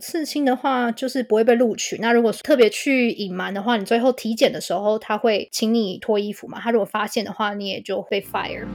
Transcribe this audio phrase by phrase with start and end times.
[0.00, 1.98] 刺青的话，就是不会被录取。
[2.00, 6.58] 那如果特别去隐瞒的话，你最后体检的时候，他会请你脱衣服嘛？
[6.58, 8.66] 他如果发现的话，你也就会 fire。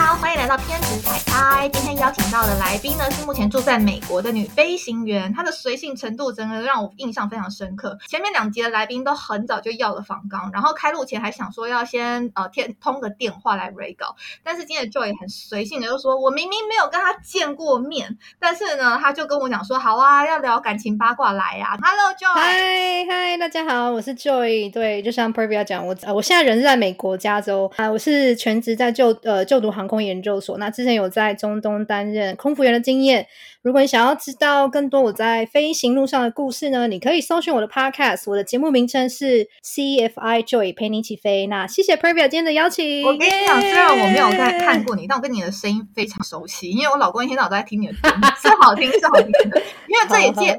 [0.00, 1.68] 好，欢迎来到偏执彩拍。
[1.70, 7.98] 今天邀请到的来宾呢，是目前住在美国的女飞行员，她的随性程度真的让我印象非常深刻。
[8.06, 14.14] 前面两集的来宾都很早就要了访纲，然后开录前还想说要先呃天通个电话来 re 稿，
[14.44, 21.76] 但是今天 Joy 很随性的就说，我明明没有跟他见过面，但是呢，他就跟我讲说，好啊，要聊感情八卦来呀。
[21.82, 24.72] Hello Joy，嗨嗨，大家好，我是 Joy。
[24.72, 29.68] 对，就像 Pervia 讲，我呃我现在人是在美国加州啊，我是全职在就呃就读。
[29.78, 33.26] 航空研究所，那之前有在中东担任空服员的经验。
[33.68, 38.22] 如果你想要知道更多我在飞行路上的故事呢，你可以搜寻我的 podcast。
[38.24, 41.46] 我的节目名称是 CFI Joy 陪你一起飞。
[41.48, 43.04] 那谢谢 Pervia 今天的邀请。
[43.04, 49.62] 我跟你讲，虽然我没有在看过你，但我跟你的声音非常熟悉，因为我老公一天到晚都在听你的声音，是好听是好听的。
[49.86, 50.58] 因为这也借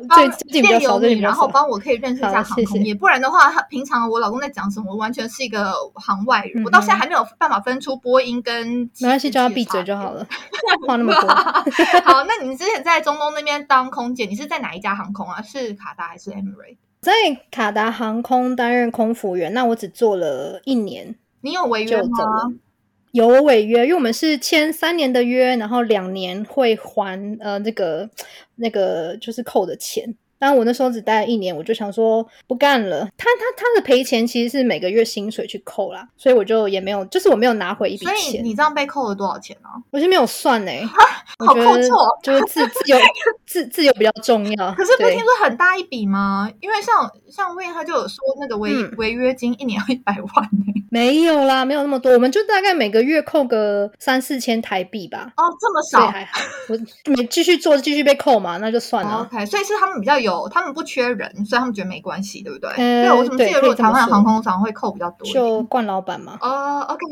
[0.52, 6.64] 借借由你，然后帮我可以认识一下航空业，不然的话，他平常我老公在讲什么，我完全是一个行外人。
[6.64, 10.24] 我到现在还没有办法分出播音跟没关系，叫他闭嘴就好了，
[10.88, 11.28] 话那么多。
[12.06, 15.42] 好，那你之前在中东那边当空姐，你是在哪一家航空啊？
[15.42, 16.78] 是卡达还是 Emirates？
[17.02, 17.12] 在
[17.50, 21.16] 卡达航空担任空服员，那我只做了一年。
[21.42, 22.54] 你有违约吗？
[23.12, 28.10] 有违约，因为我们是签三年的约，然后两年会还呃那个
[28.56, 30.16] 那个就是扣的钱。
[30.40, 33.02] 但我那时候只待了一年，我就想说不干了。
[33.18, 38.16] 他他他的赔钱其实是每个月薪水去扣啦，所以我就也没有，就是我没有拿回一笔钱。
[38.16, 39.70] 所以你这样被扣了多少钱呢？
[39.92, 40.72] 我是没有算呢，
[41.46, 42.98] 好扣错，就是自自由
[43.46, 44.74] 自自由比较重要。
[44.74, 46.50] 可是不听说很大一笔吗？
[46.62, 50.74] 因为像像魏他就有说那个违违约金一年要一百万呢。
[50.92, 55.32] 没有啦，没有那么多，我们就大概每个月扣个三四千台币吧。
[55.38, 59.30] 哦，这么少还好，我没继续做，继续被扣嘛，那就算了。
[59.32, 62.70] OK，所以是他们比较有，他们不缺人，所以他们觉得没关系，对不对？
[62.76, 65.26] 对，我怎么记得如果台湾航空常会扣比较多？
[65.32, 66.38] 就冠老板嘛。
[66.42, 67.06] 哦，OK。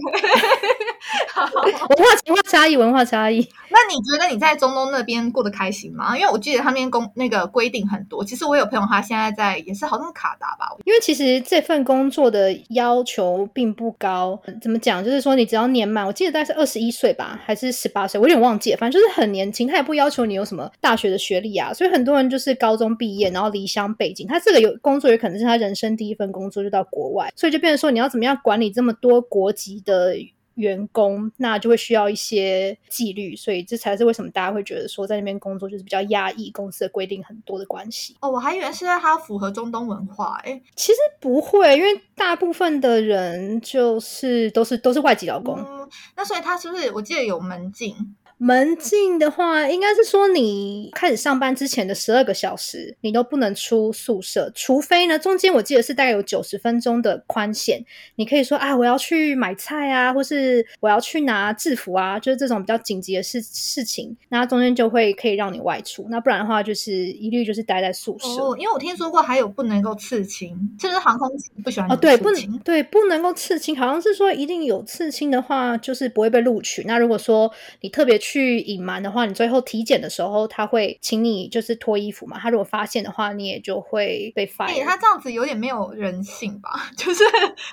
[1.37, 3.47] 文化文化差异，文化差异。
[3.69, 6.17] 那你觉得你在中东那边过得开心吗？
[6.17, 8.25] 因为我记得他那边公那个规定很多。
[8.25, 10.75] 其实我有朋友，他现在在也是好像卡达吧。
[10.83, 13.67] 因为其实这份工作的要求并。
[13.77, 15.05] 不高，怎么讲？
[15.05, 18.77] 就是说，你只要年满，我记得大概是二十一岁吧，还是十八岁，我有点忘记了。
[18.77, 21.71] 反正就是很年轻，他也不要求你有什么大学的学历啊。
[21.71, 30.15] 所以很多人就是高中毕业，然后离乡背景，他这个有工作，也可能是他人生第一份工作，就到国外，所以就变成说，你要怎么样管理这么多国籍的？
[30.57, 38.15] 员工那就会需要一些纪律，所以这才是为什么大家会觉得说在那边工作就是比较压抑，公司的规定很多的关系。
[38.21, 45.63] 哦，我还以为是在它符合中东文化，哎，其实不会，因为大部分的人就是都是都是外籍劳工。
[46.15, 47.95] 那所以他是不是我记得有门禁？
[48.39, 57.83] 门禁的话，应该是说你开始上班之前的十二个小时，你都不能出宿舍，除非呢，中间我记得是大概有九十分钟的宽限，
[58.15, 68.27] 你可以说啊，我要去买菜啊，或是我要去拿制服啊，就是这种比较紧急的事事情，那中间就会可以让你外出，那不然的话就是一律就是待在宿舍。
[68.27, 71.27] 哦，因为我听说过还有不能够刺青，就是航空
[71.63, 76.83] 不喜欢哦，对，不能对不能够刺青，好像是说一定有刺青的话就是不会被录取。
[76.85, 82.37] 那如果说你特别去隐瞒的话，你最后体检的时候，他会请你就是脱衣服嘛。
[82.37, 84.67] 他如果发现的话，你也就会被罚。
[84.67, 86.89] 他这样子有点没有人性吧？
[86.97, 87.23] 就是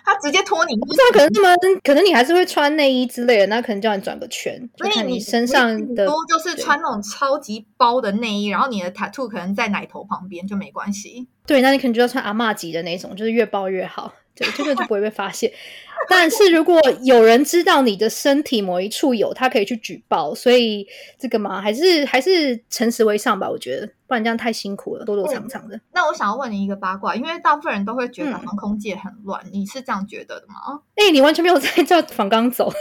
[0.04, 11.26] 他直接脱你，不知道可能他们可能你还是会穿内衣之类的，那可能叫你转个圈，所以你身上的多就是穿那种超级包的内衣，然后你的 tattoo 可能在奶头旁边就没关系。
[11.46, 14.12] 对，那你可能就要穿阿玛吉的那种，就是越包越好。
[14.36, 15.50] 对，这个就不会被发现。
[16.08, 20.34] 但是如果有人知道你的身体某一处有，他可以去举报。
[20.34, 20.86] 所以
[21.18, 23.48] 这个嘛，还是还是诚实为上吧。
[23.48, 25.80] 我觉得，不然这样太辛苦了，躲躲藏藏的。
[25.92, 30.80] 那我想要问你一个八卦，因为大部分人都会觉得航空界很乱，你是这样觉得的吗？
[30.96, 32.66] 哎，你完全没有在 叫仿刚走。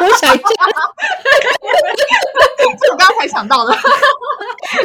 [0.00, 0.44] 我想一下，
[2.76, 3.74] 这我刚刚才想到的。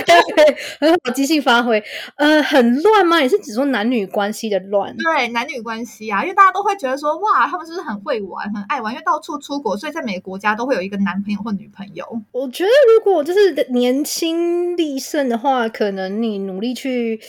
[0.06, 1.84] 对，很好，即兴发挥。
[2.16, 3.22] 呃，很乱吗？
[3.22, 4.96] 也是只说男女关系的乱？
[4.98, 8.94] 对，男女关系啊，因为大家都会觉得说，哇，他们是不是很会玩，很爱玩？
[8.94, 12.06] 因为到处出国，所以在每个国家都会有一个男朋友或女朋友。
[12.32, 17.20] 我觉得，如果就是年轻力盛的话，可能你努力去，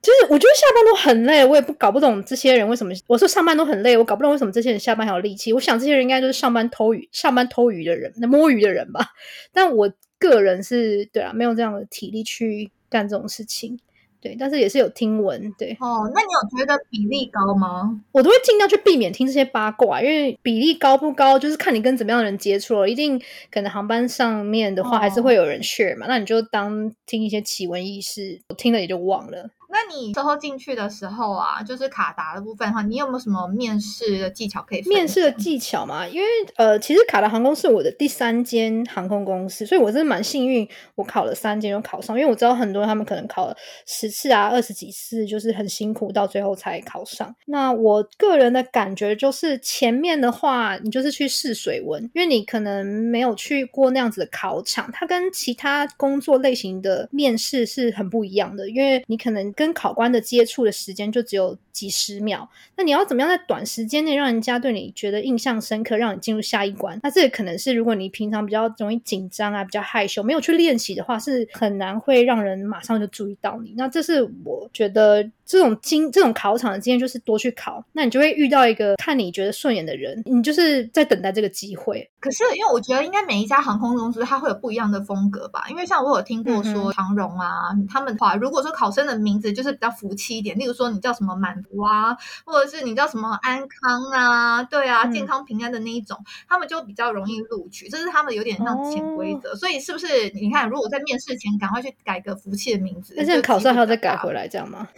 [0.00, 2.92] 就是我觉得下班都很累，我也不搞不懂这些人为什么。
[3.06, 5.52] 我说上班都很累，我搞不懂为什么这些人下班还有力气。
[5.52, 9.06] 我想这些人应该就是上班偷鱼、上班偷鱼的人，那摸鱼的人吧。
[9.52, 9.92] 但我。
[10.20, 13.78] 个人是对啊，没有这样的体力去干这种事情。
[14.20, 15.76] 对，但是也是有听闻，对。
[15.78, 18.00] 哦，那你有觉得比例高吗？
[18.10, 22.88] 我都会尽量去避免听这些八卦，因为比例高不高，就是看你跟怎么样的人接触了。
[22.88, 23.16] 一定
[23.48, 29.50] 可能航班上面的话，还是会有人 share 嘛，那你就当听一些奇闻异事，我听了也就忘了。
[29.70, 34.82] 那你之后进去的时候啊，就是卡达的部分的话，你有没有什么面试的技巧可以？
[34.88, 36.26] 面试的技巧嘛，因为
[36.56, 42.18] 呃，其实卡达航空是我的第三间航空公司，所以我真的蛮幸运，我考了三间都考上。
[42.18, 43.54] 因为我知道很多他们可能考了
[43.86, 47.34] 十次啊、二十几次，就是很辛苦，到最后才考上。
[47.44, 59.52] 那我个人的感觉就是，前面的话你就是去试水温，因为你可能没有去过那样子的考场，它跟其他工作类型的面试是很不一样的，因为你可能。
[59.58, 66.98] 跟考官的接触的时间就只有几十秒，那你要怎么样在短时间内让人家对你觉得印象深刻，让你进入下一关？
[67.04, 73.74] 那这可能是如果你平常比较容易紧张啊，比较害羞，没有去练习的话，是很难会让人马上就注意到你。
[73.76, 75.30] 那这是我觉得。
[75.48, 82.06] 这种经这种考场的经验就是多去考，那你就会遇到一个看你觉得顺眼的人，你就是在等待这个机会。
[82.20, 96.18] 可是因为我觉得应该每一家航空公司它会有不一样的风格吧，因为像我有听过说长荣啊，他们的话如果说考生的名字就是比较福气一点，例如说你叫什么满福啊，或者是你叫什么安康啊，对啊，健康平安的那一种，
[96.48, 99.54] 他们就比较容易录取，这是他们有点像潜规则。
[99.54, 104.88] 所以是不是你看，如果在面试前赶快去改个福气的名字，那现在考上还要再改回来这样吗？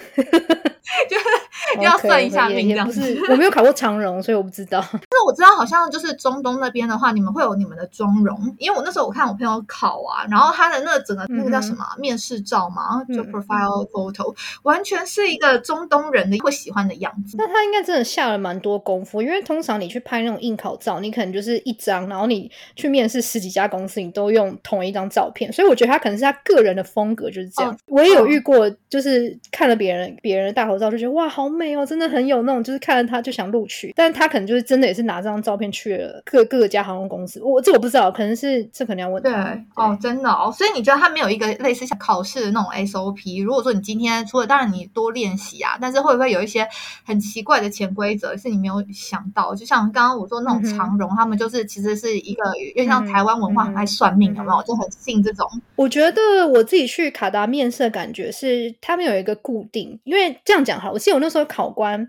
[1.08, 1.17] 就
[1.82, 3.19] 要算一下命，这样子。
[3.31, 4.81] 我没有考过长荣，所以我不知道。
[4.90, 8.38] 但是我知道，好像就是中东那边的话，你们会有你们的妆容。
[8.58, 17.37] 因为我那时候我看我朋友考啊，然后他的那整个那个叫什么面试照嘛，就 profile photo，完全是一个中东人的会喜欢的样子。
[17.37, 25.52] 那他应该真的下了蛮多功夫，因为通常你去拍那种应考照，你可能就是一张，然后你去面试十几家公司，你都用同一张照片。
[25.52, 27.76] 所以我觉得他可能是他个人的风格就是这样。
[27.87, 33.93] 我也有遇过，就是看了别人别人的大头照，就觉得哇，好美哦，真的很有那种，就是看了他就想录取。
[33.97, 37.43] 但是他可能就是真的也是拿这张照片去了各各家航空公司。
[37.43, 39.23] 我这我不知道，可能是这可能要问。
[39.23, 39.33] 对
[39.75, 40.53] 哦，真的哦。
[40.57, 43.45] 所以你觉得他没有一个类似像考试的那种 SOP？
[43.45, 46.67] 如果说你今天除了当然你多练习啊，但是会不会有一些
[47.05, 49.55] 很奇怪的潜规则是你没有想到？
[49.55, 54.62] 就像刚刚我说那种长荣，他们就是其实是一个有点像台湾文化很爱算命，有没有？
[54.62, 55.47] 就很信这种。
[55.77, 62.08] 我觉得我自己去卡达面试的感觉是，他们有一个固定，因为这样讲哈，我记得我那时候考官。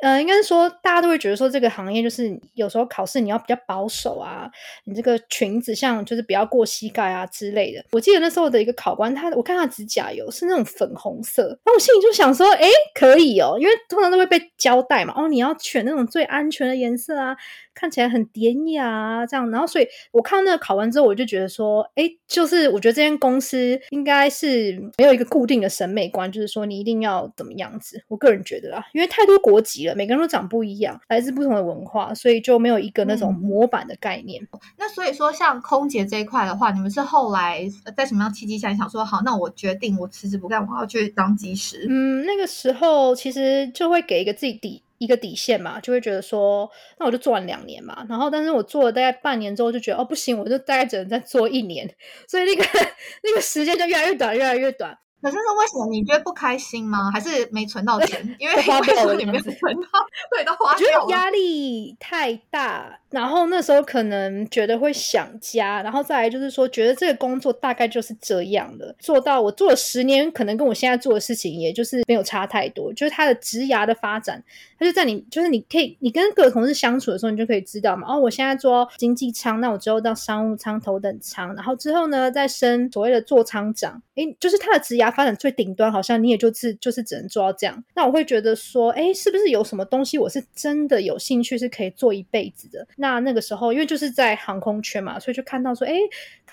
[0.00, 4.50] 呃，应该是说，大家都会觉得说，这个行业就是有时候考试你要比较保守啊，
[4.84, 7.84] 你这个裙子像就是不要过膝盖啊之类的。
[7.92, 17.36] 我记得那时候的一个考官，他我看他指甲油是那种粉红色，然后我心里就想说，哎，可以哦，因为通常都会被交代嘛，哦，你要选那种最安全的颜色啊。
[17.76, 28.00] 看起来很典雅啊，这样，然后所以我看到那个考完之后，我就觉得说，哎，就是我觉得这间公司应该是没有一个固定的审美观，就是说你一定要怎么样子。
[28.06, 34.46] 我个人觉得啦，因为太多国籍了，每个人都长不一样，来自不同的文化，所以就没有一个那种模板的概念。
[34.78, 41.86] 那所以说，像空姐这一块的话，你们是后来在什么样契机下想说，好，那我决定我辞职不干，我要去当机师？
[41.88, 44.82] 嗯，那个时候其实就会给一个自己底。
[44.98, 51.86] 一个底线嘛，就会觉得说，那我就做完两年嘛，然后但是我做了大概半年之后，就觉得哦不行，我就大概只能再做一年，
[52.26, 52.64] 所以那个
[53.22, 54.96] 那个时间就越来越短，越来越短。
[55.24, 55.86] 可是是为什么？
[55.86, 57.10] 你觉得不开心吗？
[57.10, 58.22] 还是没存到钱？
[58.38, 59.88] 因为花掉了，你没存到，
[60.30, 61.00] 对，都花掉了。
[61.00, 62.98] 觉得压力太大。
[63.08, 72.92] 然后那时候可能觉得会想家，然后再来就是说，觉得这个工作大概就是这样的，做到我做了十年，可能跟我现在做的事情，也就是没有差太多。
[72.92, 74.42] 就是他的职涯的发展，
[74.76, 78.12] 他就在你，就是你可以，你跟各个同事相处的时候，你就可以知道嘛。
[78.12, 84.02] 哦，我现在做经济舱，那我之后到商务舱、头等舱，然后之后呢，再升所谓的座舱长。
[84.16, 87.84] 诶，就是他的职涯发展最顶端，好像你也就是就是只能做到这样。
[87.94, 92.86] 那我会觉得说，哎，是不是有什么东西我是真的有兴趣，是可以做一辈子的？
[92.96, 95.94] 那那个时候，因为就是在航空圈嘛，所以就看到说，哎，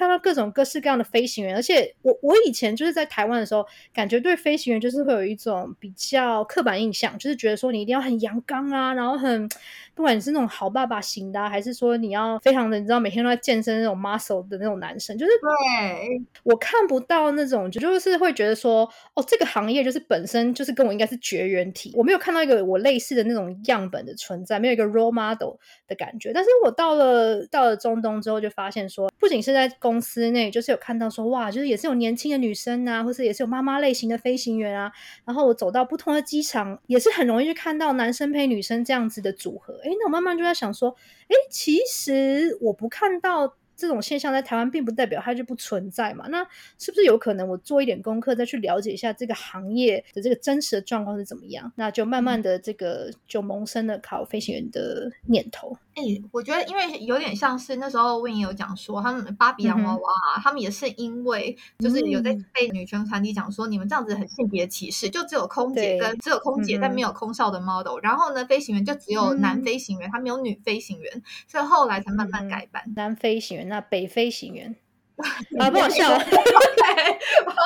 [0.02, 9.48] 看到各种各式各样的飞行员，而且我我以前就是在台湾的时候，感觉对飞行员就是会有一种比较刻板印象，就是觉得说你一定要很阳刚啊，然后很。
[9.94, 26.32] 不管你是那种好爸爸型的，还是说你要非常的，你知道每天都在健身那种 muscle 的那种男生，就是对我看不到那种，就就是会觉得说，哦，这个行业就是本身就是跟我应该是绝缘体，我没有看到一个我类似的那种样本的存在，没有一个 role model 的感觉。
[26.34, 34.90] 但是我到了到了中东之后，就发现说，不仅是在公公司内，就是有看到说，哇，就是也是有年轻的女生啊，或是也是有妈妈类型的飞行员啊。
[35.26, 39.82] 然后我走到不同的机场，也是很容易去看到男生配女生这样子的组合。
[39.84, 40.96] 哎，那我慢慢就在想说，
[41.28, 46.28] 哎，其实我不看到这种现象在台湾并不代表它就不存在嘛。
[46.28, 46.46] 那
[46.78, 51.72] 是不是有可能我做一点功课，再去了解一下这个行业的这个真实的状况是怎么样？
[51.76, 55.76] 那就慢慢的这个就萌生了考飞行员的念头。
[55.94, 72.84] 哎、我觉得因为有点像是那时候 Win 有讲说，他们芭比洋娃娃、啊他们也是因为就是有在嗯被女权团体讲说，你们这样子很性别歧视，就只有空姐跟只有空姐，嗯但没有空少的 model，然后呢，飞行员就只有男嗯飞行员，他没有女飞行员，所以后来才慢慢改版。
[72.96, 74.76] 男飞行员，那北飞行员
[75.58, 76.14] 啊，不好笑。
[76.14, 76.28] ？OK，，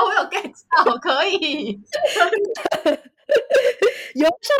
[0.05, 0.53] 我有 get
[0.85, 1.81] 到，可以。
[4.13, 4.55] 有上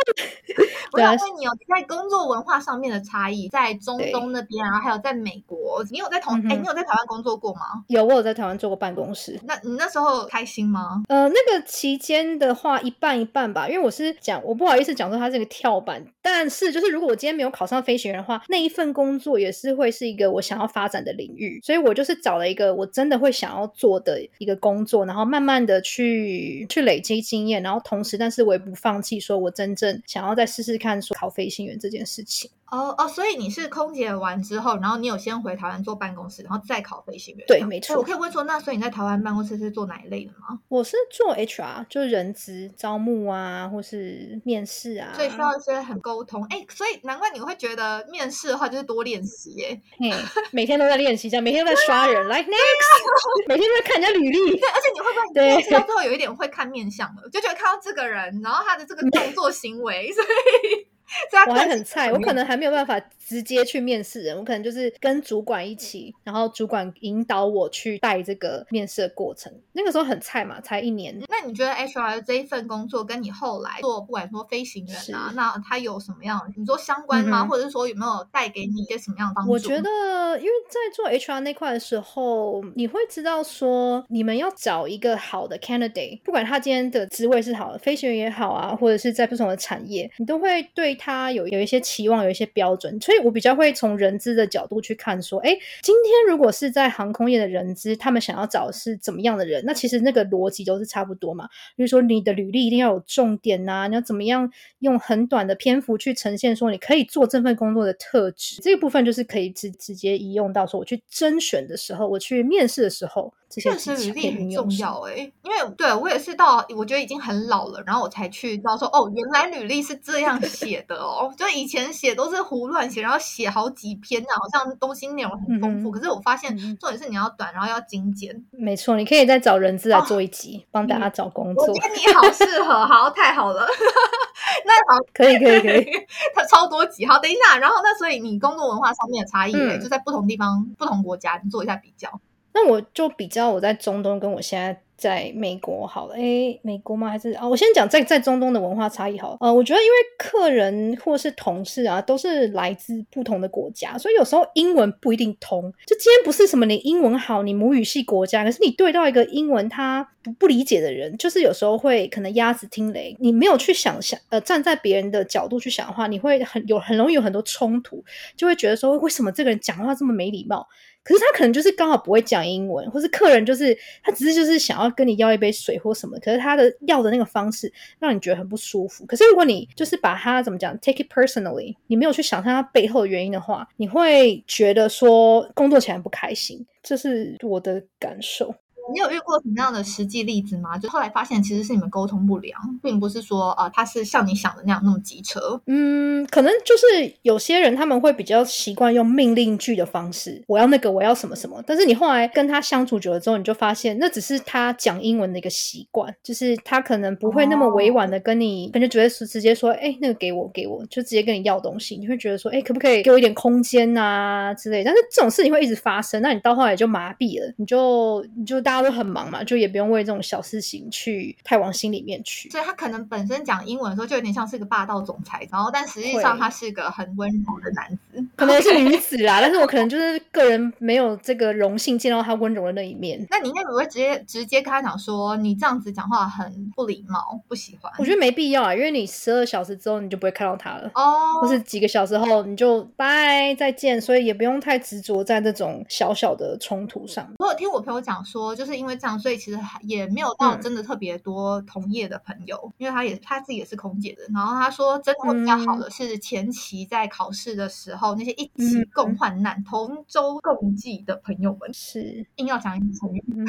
[0.92, 7.60] 我想问你哦，在工作文化上面的差异，在中东那边然后，还有在美国，你有在同哎、你有在台湾工作过吗？
[7.86, 11.00] 有我有在台湾做过办公室，那你那时候开心吗？
[11.08, 32.50] 呃，那个期间的话，一半一半吧，因为我是讲，我不好意思讲说它是个跳板，但是就是如果我今天没有考上飞行员的话，那一份工作也是会是一个我想要发展的领域，所以我就是找了一个我真的会想要做的一个工作，然后慢慢的去去累积经验，然后同时，但是我也不放弃，说我真正想要再试试看说考飞行员这件事情。
[32.70, 37.46] 哦哦，所以你是空姐完之后，然后你有先回台湾做办公室，然后再考飞行员。
[37.46, 40.58] 对没错哎我可以问说，那所以你在台湾办公室是做哪一类的吗？
[40.68, 46.44] 我是做 HR，就是人资招募啊，或是面试啊，所以需要一些很沟通。
[46.50, 49.80] 哎，所以难怪你会觉得面试的话就是多练习耶。
[49.98, 50.10] 嘿，
[50.50, 54.38] 每天都在练习，这样每天都在刷人，来 next，每天都在看人家履历。
[54.58, 60.86] 对，而且你会不会对到最后有一点会看面相了，就觉得看到这个人，然后他的这个动作行为，所以
[61.48, 69.52] 我还很菜，我可能还没有办法直接去面试人，我可能就是跟主管一起，然后主管引导我去带这个面试的过程。
[69.72, 71.16] 那个时候很菜嘛，才一年。
[71.28, 76.40] 那你觉得 HR 这一份工作跟你后来做不管说飞行员啊，那他有什么样？
[76.56, 77.42] 你说相关吗？
[77.42, 79.52] 嗯或者是说有没有带给你一些什么样的帮助？
[79.52, 93.00] 我觉得，因为在做 HR 那块的时候，你会知道说，你们要找一个好的 candidate，不管他今天的职位是好的，飞行员也好啊，或者是在不同的产业，你都会对他有有一些期望，有一些标准。
[93.00, 95.50] 所以我比较会从人资的角度去看，说，哎，
[95.82, 99.62] 今天如果是在航空业的人资，他们想要找是怎么样的人？
[99.64, 101.48] 那其实那个逻辑都是差不多嘛。
[101.76, 104.50] 比如说，你的履历一定要有重点呐、你要怎么样
[104.80, 125.90] 用很短的篇幅去呈现说你可以做这份工作的特质，这个部分就是可以直直接移用到说我去甄选的时候，我去面试的时候，这些确实履历很重要哎、因为对我也是到我觉得已经很老了，然后我才去知道说哦，原来履历是这样写的哦，就以前写都是胡乱写，然后写好几篇，好像东西内容很丰富。
[125.90, 128.44] 嗯可是我发现重点是你要短，然后要精简。
[128.50, 133.66] 没错，你可以再找人资来做一集，帮大家找工作我觉，得你好适合，好，太好了。
[134.66, 135.86] 那好，可以可以可以。
[136.34, 137.06] 它超多集。
[137.06, 142.20] 好，等一下，然后那所以你工作文化上面的差异、欸，嗯就在不同地方、不同国家，你做一下比较。
[142.56, 147.10] 那我就比较我在中东跟我现在在美国好了，诶，美国吗？
[147.10, 147.46] 还是啊？
[147.46, 149.36] 我先讲在在中东的文化差异好了。
[149.42, 155.70] 呃，我觉得因为客人或是同事啊，都是来自不同的国家，所以有时候英文不一定通。
[155.84, 168.02] 就今天不是什么你英文好，你母语系国家，可是你对到一个英文他不不理解的人，就是有时候会可能鸭子听雷，你没有去想象，呃，站在别人的角度去想的话，你会很有很容易有很多冲突，
[168.34, 170.66] 就会觉得说为什么这个人讲话这么没礼貌？
[171.06, 179.06] 可是他可能就是刚好不会讲英文，或是客人就是他只是就是想要跟你要一杯水或什么，可是他的要的那个方式让你觉得很不舒服。
[179.06, 188.52] 可是如果你就是把他怎么讲，take it personally，你没有去想他背后的原因的话，你会觉得说工作起来不开心，这是我的感受。
[188.92, 190.78] 你有遇过什么样的实际例子吗？
[190.78, 195.60] 就后来发现其实是你们沟通不良，并不是说呃他是像你想的那样那么机车。
[195.66, 201.62] 嗯，可能就是有些人他们会比较习惯用命令句的方式，我要那个，我要什么什么。
[201.66, 211.96] 但是你后来跟他相处久了之后，你就发现那只是他讲英文的一个习惯，就是他可能不会那么委婉的跟你，可能觉得是直接说，哎、那个给我，给我，就直接跟你要东西。
[211.96, 214.84] 你会觉得说，哎、可不可以给我一点空间呐、之类。
[214.84, 222.48] 但是这种事情会一直发生，那你到后来就麻痹了，你就你就大家都很忙嘛，就也不用为这种小事情去太往心里面去。
[222.50, 228.24] 所以他可能本身讲英文的时候就有点像是个霸道总裁，然后但实际上他是个很温柔的男子。
[228.36, 233.24] 可能是女子啦， 但是我可能就是个人没有这个荣幸见到他温柔的那一面。
[233.30, 237.92] 那你应该不会直接直接跟他讲说你这样子讲话很不礼貌，不喜欢。
[237.98, 240.90] 我觉得没必要啊，因为你十二小时之后你就不会看到他了。
[240.94, 247.26] 哦，或是几个小时后你就拜再见，所以也不用太执着在这种小小的冲突上。
[247.38, 254.22] 我有听我朋友讲说，就是因为这样，所以其实还也没有到嗯真的特别多同业的朋友，因为他也他自己也是空姐的。
[254.32, 261.72] 然后他说，真的会比较好的是前期在考试的时候，那些些一起共患难、同舟共济的朋友们。
[261.72, 263.46] 是，硬要讲一成语，嗯，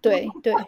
[0.00, 0.54] 对对。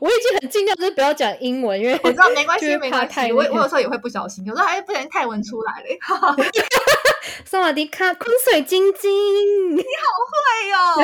[0.00, 3.32] 我已经很尽量就是不要讲英文，因为 我知道没关系，没关系。
[3.32, 6.36] 我我有时候也会不小心，有时候还不小心泰文出来了。
[7.44, 9.76] 萨瓦迪卡，昆水晶晶。
[9.76, 9.82] 会
[10.72, 11.02] 哦，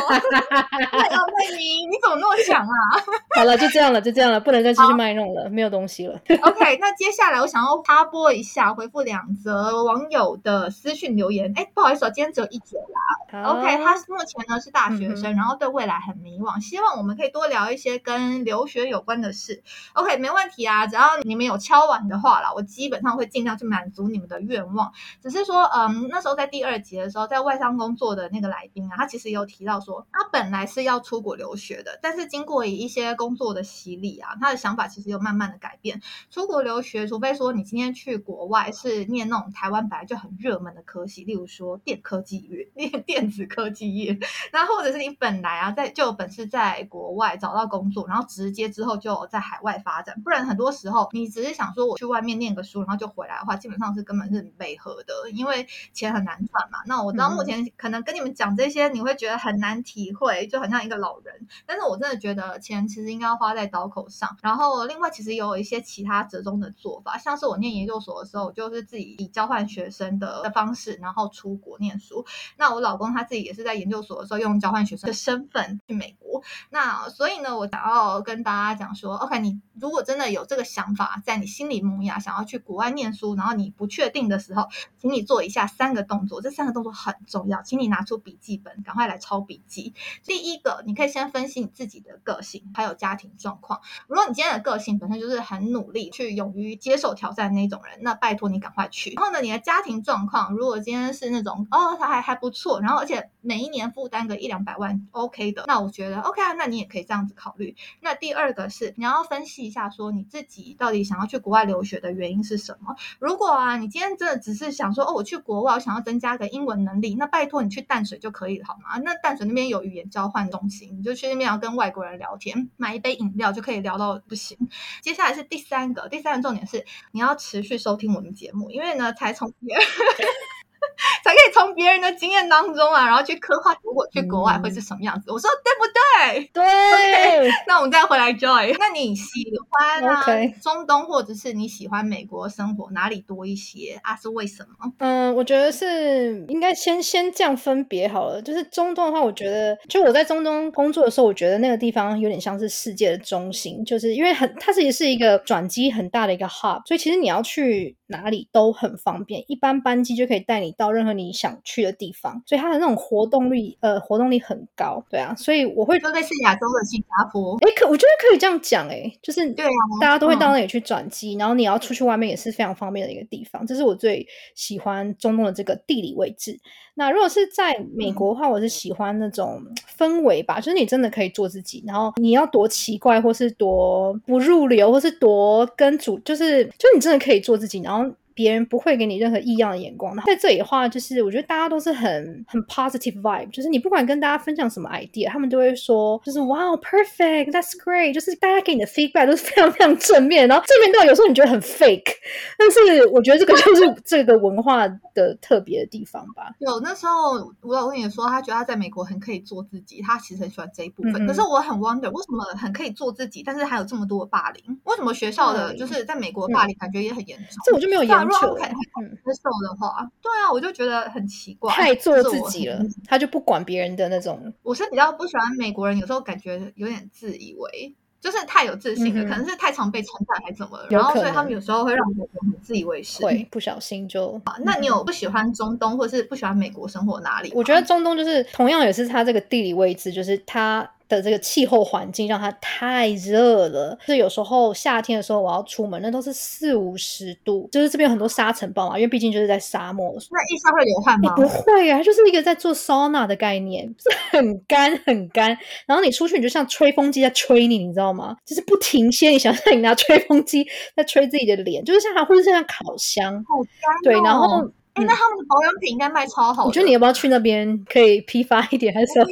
[0.92, 2.74] 哎呀，佩妮，你怎么那么强啊
[3.36, 6.18] 好了，就这样了，就这样了，不能再继续卖弄了，没有东西了。
[6.42, 11.52] ？OK，那接下来我想要插播一下，回复两则网友的私讯留言。
[11.56, 13.42] 哎，不好意思哦，今天只有一则啦。
[13.44, 19.62] 好 OK，他目前呢是大学嗯生，然后对未来很迷惘，希望我们可以多聊一些跟留学有关的事。
[19.94, 24.92] OK，没问题啊，只要你们有敲完的话啦，我基本上会尽量去满足你们的愿望。
[25.22, 36.00] 只是说，嗯，那时候在第二集的时候，在外商工作的那个来宾啊，他其实有提到说，他本来是要出国留学的，但是经过一些工作的洗礼啊，他的想法其实有慢慢的改变。
[36.30, 44.18] 出国留学，除非说你今天去国外是念那种台湾本来就很热门的科系，例如说电科技业、电 电子科技业，
[44.52, 56.78] 那或者是你本来啊在就有本事在国外找到工作，然后直接之后就在海外发展，不然很多时候你只是想说我去外面念个书，然后就回来的话，基本上是根本是没合的，因为钱很难赚嘛。
[56.86, 61.46] 那我知道目前可能跟你们讲这些，你会觉得很难体会，就很像一个老人。
[61.66, 64.36] 但是我真的觉得钱其实应该要花在刀口上。
[64.42, 72.24] 然后另外其实也有一些其他折中的做法，像是我念研究所的时候，我就是自己以交换学生的的方式，然后出国念书。
[72.56, 76.42] 那我老公他自己也是在研究所的时候用交换学生的身份去美国。
[76.70, 89.92] 那所以呢，我想要跟大家讲说，OK，你如果真的有这个想法在你心里萌芽，想要去国外念书，然后你不确定的时候，请你做以下三个动作，这三个动作很重要，请你拿出笔记本，赶快来抄笔记。
[90.24, 93.80] 第一个，你可以先分析你自己的个性，还有家庭状况。
[94.06, 99.14] 如果你今天的个性本身就是很努力、去勇于接受挑战那种人，那拜托你赶快去。
[99.14, 107.74] 然后呢，你的家庭状况，如果今天是那种哦，他还还不错，然后而且每一年负担个一两百万，OK 的，那我觉得 OK 啊，那你也可以这样子考虑。
[108.00, 112.94] 那第二个是你要分析下，说你自己到底想要去国外留学的原因是什么。
[113.18, 119.00] 如果啊，你今天真的只是想说哦，我去国外，我想要增加个英文能力，那拜托你去淡水就可以了，好吗？
[119.02, 124.56] 那淡水那边有语言交换中心，你就去那边要跟外国人聊天，买一杯饮料就可以聊到不行。
[125.00, 129.52] 接下来是第三个，第三个重点是你要持续收听我们节目，因为呢，才从。
[131.24, 135.30] 才可以从别人的经验当中啊，然后去刻画如果去国外会是什么样子。
[135.30, 136.50] 我说对不对？
[136.52, 140.24] 对， 那我们再回来 Joy，那你喜欢啊
[140.62, 144.16] 中东，或者是你喜欢美国生活哪里多一些啊？
[144.16, 144.92] 是为什么？
[144.98, 148.40] 嗯，我觉得是应该先先这样分别好了。
[148.42, 167.56] 就是中东的话，我觉得就我在中东工作的时候，我觉得那个地方有点像是世界的中心，就是因为很它其实是一个转机很大的一个 hub，所以其实你要去哪里都很方便，一般班机就可以带你到任何你想去的地方，所以它的那种活动率呃活动力很高，对啊，所以我会就类似亚洲的新加坡。
[167.58, 169.70] 诶，可我觉得可以这样讲，哎，就是对啊
[170.00, 176.60] 大家都会嗯到那里去转机，然后你要出去外面也是非常方便的一个地方，这是我最喜欢中东的这个地理位置。
[176.94, 179.62] 那如果是在美嗯国的话，我是喜欢那种
[179.96, 188.01] 氛围吧，就是你真的可以做自己，然后你要多奇怪或是多不入流，或是多跟主，就是就你真的可以做自己，然后。
[188.34, 190.16] 别人不会给你任何异样的眼光。
[190.24, 202.12] 在这里的话，就是我觉得大家都是很很 positive vibe，就是你不管跟大家分享什么 idea，他们都会说，就是 wow perfect，that's great，就是大家给你的 feedback 都是非常非常正面，然后正面到有时候你觉得很 fake，
[202.58, 206.54] 但是我觉得这个就是 这个文化的特别的地方吧。
[206.58, 211.26] 有那时候我老公也说，他觉得他在美国很可以做自己，他其实很喜欢这一部分。
[211.26, 214.78] 可是我很 wonder，为什么很可以做自己，但是还有这么多的霸凌？
[214.84, 217.46] 为什么学校的就是在美国霸凌感觉也很严重？
[217.64, 233.24] 这我就没有对如果他们可以，嗯，接受的话，对啊，我就觉得很奇怪，太做自己了，他就不管别人的那种，我是比较不喜欢美国人，有时候感觉有点自以为，就是太有自信了，嗯可能是太常被称赞还怎么了，然后所以他们有时候会让我很自以为是。
[233.24, 237.52] 会不小心就啊，那你有不喜欢中东，或是不喜欢美国生活哪里？
[237.54, 243.98] 我觉得中东就是同样也是它这个地理位置，就是它的这个气候环境让它太热了。
[244.06, 250.12] 就是有时候夏天的时候我要出门，那都是四五十度，就是这边有很多沙尘暴嘛，因为毕竟就是在沙漠。
[250.30, 251.34] 那一下会流汗吗？
[251.36, 255.56] 你不会啊，它就是一个在做 sauna 的概念，就是很干很干。
[255.86, 258.36] 然后你出去，你就像吹风机在吹你，你知道吗？
[258.44, 259.30] 就是不停歇。
[259.30, 264.00] 你想象你拿吹风机在吹自己的脸，就是像或者是像烤箱，好干、哦。
[264.04, 266.66] 对，然后哎，那他们的保养品应该卖超好。
[266.66, 269.26] 我觉得你要不要去那边可以批发一点，还是什么？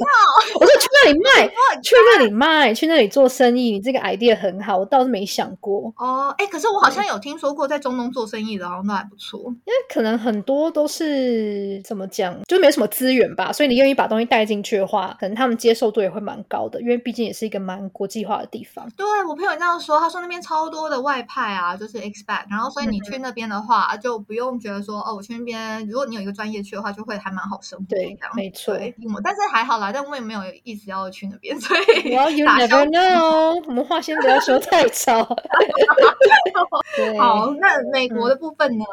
[0.59, 1.47] 我说去那里卖，
[1.83, 3.73] 去那里卖，去那里做生意。
[3.73, 5.93] 你这个 idea 很好，我倒是没想过。
[5.97, 9.39] 哦，哎，可是我好像有听说过，在中东做生意的，好像都还不错。
[9.41, 18.89] 因为可能很多都是怎么讲，就是没什么资源吧，所以你愿意把东西带进去的话，可能他们接受度也会蛮高的，因为毕竟也是一个蛮国际化的地方。
[18.97, 25.50] 对我朋友这样说，他说那边超多的外派啊，就是 expat，然后所以你去那边的话，就不用觉得说哦，我去那边，
[25.89, 27.85] 如果你有一个专业去的话，就会还蛮好生活。
[27.89, 28.77] 对，没错。
[29.23, 35.25] 但是还好啦，但我也没有一直要去那边，所以我要 you never know，我们话先不要说太早。
[37.19, 38.85] 好，那美国的部分呢？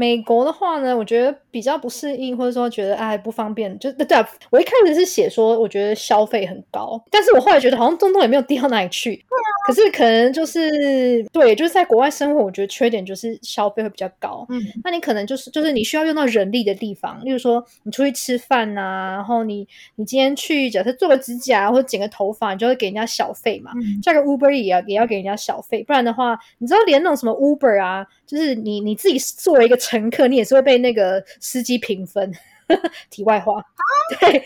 [0.00, 4.26] 美国的话呢，我觉得比较不适应，或者说觉得哎不方便，就对啊。
[4.48, 9.14] 我一开始是写说，我觉得消费很高，但是我后来觉得好像中东也没有低到哪里去。
[9.14, 9.48] 对啊。
[9.66, 14.46] 可是可能就是对，就是在国外生活，我觉得缺点就是消费会比较高。
[14.48, 14.58] 嗯。
[14.82, 23.72] 那你可能就是就是你需要用到人力的地方，例如说你出去吃饭呐，然后你你今天去假设做个指甲或者剪个头发，你就会给人家小费嘛。
[23.74, 24.00] 嗯。
[24.00, 32.32] 叫个 Uber 也要也要给人家小费，不然的话，你知道连那种什么 Uber 啊，就是你你自己作为一个乘客，你也是会被那个司机评分。
[33.10, 33.54] 题外话，
[34.20, 34.38] 对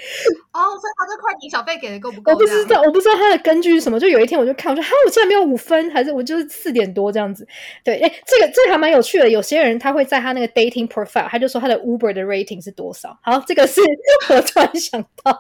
[0.52, 2.32] 哦，所以他这快递小费给的够不够？
[2.32, 3.98] 我不知道，我不知道他的根据是什么。
[3.98, 7.46] 就有一天我就看，我说哈，我竟然没有五分，还是我就是四点多这样子。
[7.82, 9.28] 对，哎，这个这个还蛮有趣的。
[9.28, 13.16] 有些人他会在他那个 dating profile，他就说他的 Uber 的 rating 是多少。
[13.22, 13.80] 好，这个是
[14.30, 15.32] 我突然想到，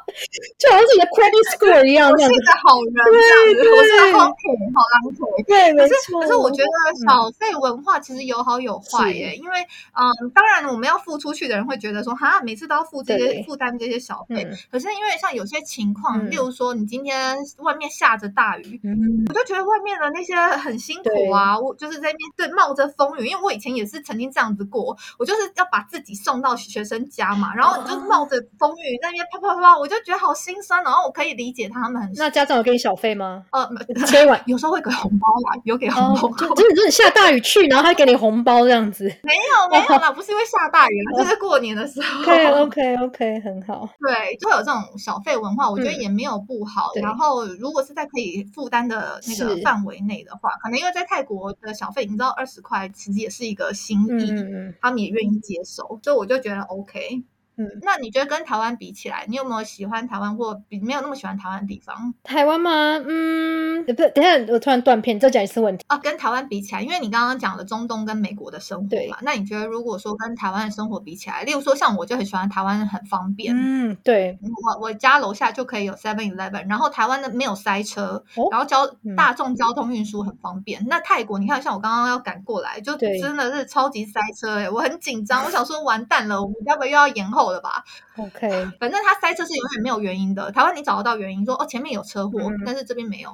[0.58, 2.36] 就好像是你的 credit score 一样，这样子。
[2.62, 4.34] 好人，对对，我是好腿，
[4.74, 5.44] 好狼腿。
[5.46, 6.68] 对，可是可是我觉得
[7.06, 9.34] 小费文化其实有好有坏耶。
[9.36, 9.60] 因为
[9.92, 12.73] 嗯，当然我们要付出去的人会觉得说，哈，每次都。
[12.74, 18.80] 要付这些负担这些小费，可是因为像有些情况，例如说你今天外面下着大雨，
[19.28, 21.58] 我就觉得外面的那些很辛苦啊。
[21.58, 30.82] 我就是在面对冒着风雨，因为我以前也是曾经这样子过，我就是要把自己送到学生家嘛，然后你就冒着风雨在那边啪啪啪，我就觉得好心酸。
[30.84, 32.10] 然后我可以理解他们很。
[32.16, 33.44] 那家长有给你小费吗？
[33.52, 33.66] 呃，
[34.06, 36.28] 切碗有时候会给红包啦，有给红包。
[36.54, 39.04] 就是就是下大雨去，然后他给你红包这样子。
[39.22, 42.22] 没有没有啦，不是因为下大雨，就是过年的时候。
[42.64, 43.88] OK OK，很好。
[43.98, 46.90] 对，就会有这种小费文化，我觉得也没有不好。
[47.02, 54.32] 然后，如果是在可以负担的那个范围内的话，可能因为在泰国的小费，你知道二十块其实也是一个心意，
[54.80, 57.22] 他们也愿意接受，所以我就觉得 OK。
[57.56, 62.12] 嗯，那你觉得跟台湾比起来，你有没有喜欢台湾或比没有那么喜欢台湾的地方？
[62.22, 62.70] 台湾吗？
[63.06, 65.96] 嗯，不，等下我突然断片，再讲一次问题啊。
[65.98, 78.84] 跟台湾比起来，因为你刚刚讲了中东跟美国的生活嘛，那你觉得如果说跟台湾的生活比起来，例如说像我就很喜欢台湾很方便，嗯，对我我家楼下就可以有 Seven Eleven，然后台湾的没有塞车，然后交
[79.16, 80.84] 大众交通运输很方便。
[80.88, 87.43] 那泰国你看，像我刚刚要赶过来，就真的是超级塞车哎，我很紧张，我想说完蛋了，我们要不要又要延后？
[87.52, 87.84] 了吧
[88.16, 88.48] ，OK，
[88.80, 90.50] 反正他塞车是永远没有原因的。
[90.52, 93.30] 台湾你找得到原因，说哦前面有车祸，但是这边没有。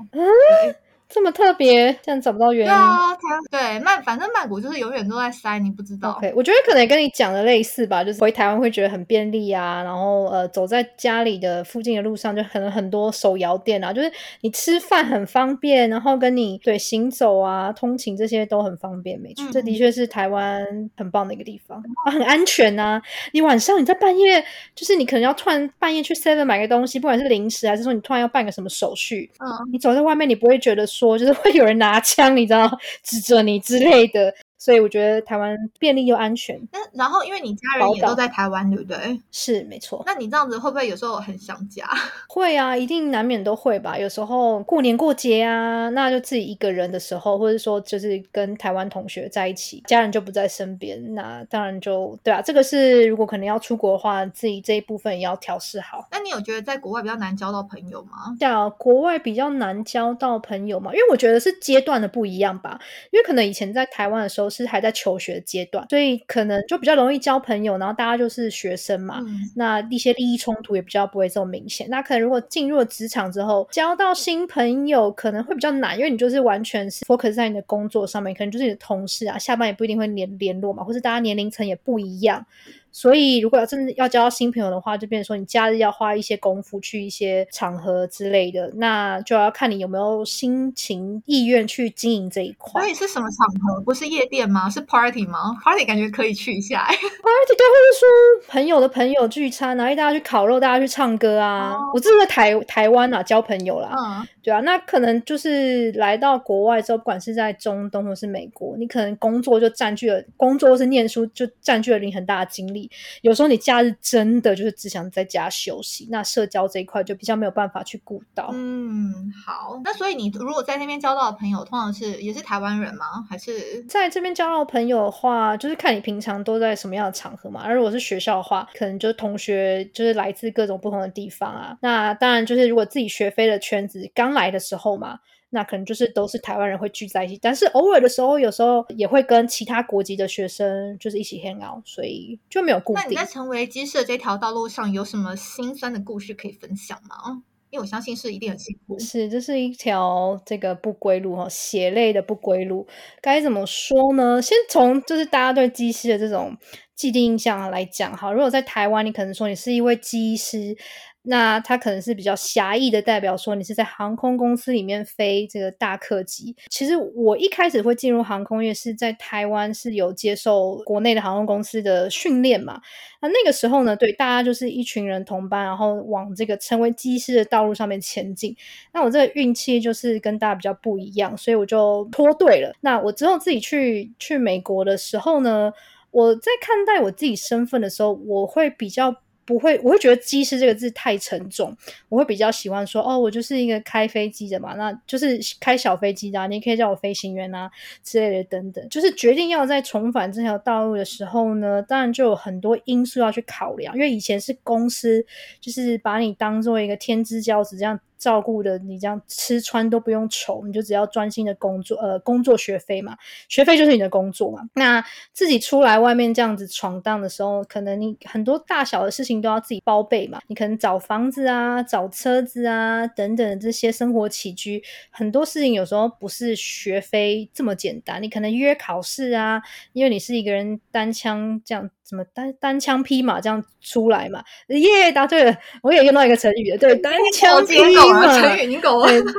[1.13, 2.73] 这么特别，这样找不到原因。
[2.73, 3.17] 对啊，
[3.51, 6.13] 对曼，反正曼谷就是永远都在塞，你不知道。
[6.13, 14.11] OK，我觉得可能跟你讲的类似吧，就是回台湾会觉得很便利啊，然后呃，走在家里的附近的路上就可能很多手摇店啊，就是
[14.43, 20.65] 你吃饭很方便，然后跟你对行走啊、通勤这些都很方便，没错，这的确是台湾
[20.97, 23.03] 很棒的一个地方啊，很安全呐。
[23.33, 24.45] 你晚上你在半夜，
[24.77, 30.87] 就是你可能要突然半夜去 Seven 买个东西，不管是零食还是说你突然要办个什么手续，嗯，你走在外面，你不会觉得。
[31.01, 32.71] 说就是会有人拿枪，你知道，
[33.03, 34.35] 指着你之类的。
[34.61, 36.61] 所以我觉得台湾便利又安全。
[36.71, 39.19] 那然后因为你家人也都在台湾，对不对？
[39.33, 40.03] 是没错。
[40.05, 41.89] 那你这样子会不会有时候很想家？
[42.29, 43.97] 会啊，一定难免都会吧。
[43.97, 52.43] 有时候过年过节啊，那就自己一个人的时候，或者说就是跟台湾同学在一起，家人就不在身边，那当然就对啊。
[52.43, 56.07] 这个是如果可能要出国的话，自己这一部分也要调试好。
[56.13, 58.37] 那你有觉得在国外比较难交到朋友吗？
[58.39, 60.93] 对啊国外比较难交到朋友嘛？
[60.93, 62.79] 因为我觉得是阶段的不一样吧。
[63.11, 64.50] 因为可能以前在台湾的时候。
[64.51, 69.23] 是还在求学阶段，所以可能就比较容易交朋友，然后大家就是学生嘛，
[69.55, 71.89] 那一些利益冲突也比较不会这么明显。
[71.89, 82.45] 那可能如果进入了职场之后，交到新朋友可能会比较难，因为你就是完全是 focus 在你的工作上面，可能就是你的同事啊，下班也不一定会联联络嘛，或是大家年龄层也不一样。
[82.93, 92.81] 所以，如果要真的要交到新朋友的话，就变成说你假日要花一些功夫去一些场合之类的，那就要看你有没有心情意愿去经营这一块。
[92.81, 93.81] 所以是什么场合？
[93.83, 94.69] 不是夜店吗？
[94.69, 96.85] 是 party 吗？party 感觉可以去一下。
[96.85, 101.77] party 对，或者说朋友的朋友聚餐，然后大家去烤肉，大家去唱歌啊。
[101.95, 103.93] 我这是在台台湾啊交朋友啦。
[103.97, 104.27] 嗯。
[104.43, 112.80] 对啊，那可能就是来到国外之后，不管是在中东或是美国，你可能工作就占据了工作或是念书就占据了你很大的精力。
[113.23, 118.51] 有时候你假日真的就是只想在家休息，那社交这一块就比较没有办法去顾到。
[118.53, 123.27] 嗯，好，那所以你如果在那边交到的朋友，通常是也是台湾人吗？
[123.29, 127.63] 还是在这边交到朋友的话，就是看你平常都在什么样的场合嘛。
[127.65, 131.77] 而如果是学校的话，可能就同学就是来自各种不同的地方啊。
[131.81, 135.19] 那当然就是如果自己学飞的圈子刚来的时候嘛，
[135.51, 137.39] 那可能就是都是台湾人会聚在一起。
[137.41, 143.31] 但是偶尔的时候，有时候也会跟其他国籍的学生就是一起 hang out，所以就没有固定那你在。
[143.31, 147.43] 成为机师的这条道路上有什么心酸的故事可以分享吗？
[147.71, 148.99] 因为我相信是一定很辛苦。
[148.99, 152.89] 是，这是一条这个不归路哈，血泪的不归路。
[153.23, 154.43] 该怎么说呢？
[154.43, 156.57] 先从就是大家对机师的这种
[156.97, 158.33] 既定印象来讲哈。
[158.33, 160.77] 如果在台湾，你可能说你是一位机师，
[161.23, 166.57] 那他可能是比较狭义的代表说你是在航空公司里面飞这个大客机。
[166.71, 172.81] 其实我一开始会进入航空业是在台湾是有接受国内的航空公司的训练嘛。
[173.21, 178.57] 那那个时候呢，对大家就是一群人同班，然后往这个成为机师的道路上面前进。
[178.95, 182.75] 那我这个运气就是跟大家比较不一样，所以我就脱队了。
[182.81, 185.71] 那我之后自己去去美国的时候呢，
[186.11, 189.15] 我在看待我自己身份的时候，我会比较。
[189.51, 191.77] 不会，我会觉得“机师”这个字太沉重，
[192.09, 197.69] 我会比较喜欢说哦，我就是一个开飞机的嘛，那就是开小飞机的、你可以叫我飞行员啊
[198.05, 198.89] 之类的等等。
[198.89, 205.27] 就是决定要在重返这条道路的时候呢，当然就有很多因素要去考量，因为以前是公司
[205.61, 207.99] 就是把你当做一个天之骄子这样。
[208.21, 213.17] 照顾的你这样吃穿都不用愁，你就只要专心的工作，呃，工作学费嘛，
[213.49, 214.61] 学费就是你的工作嘛。
[214.75, 215.03] 那
[215.33, 220.39] 自己出来外面这样子闯荡的时候，可能你很多大小的事情都要自己包备嘛。
[220.47, 228.23] 你可能找房子啊，找车子啊，等等这些生活起居，很多事情有时候不是学费这么简单。
[228.23, 229.63] 你可能约考试啊，
[229.95, 231.91] 因为你是一个人单枪这样。
[232.11, 234.43] 什么单单枪匹马这样出来嘛？
[234.67, 235.57] 耶，答对了！
[235.81, 239.31] 我也用到一个成语了，对，单枪匹马，成语狗，对对